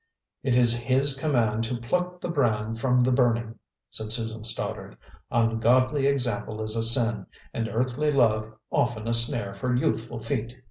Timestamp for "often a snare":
8.71-9.53